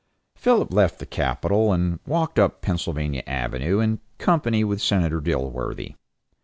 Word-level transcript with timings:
Philip 0.35 0.73
left 0.73 0.97
the 0.97 1.05
capitol 1.05 1.71
and 1.71 1.99
walked 2.07 2.39
up 2.39 2.61
Pennsylvania 2.63 3.21
Avenue 3.27 3.79
in 3.79 3.99
company 4.17 4.63
with 4.63 4.81
Senator 4.81 5.21
Dilworthy. 5.21 5.93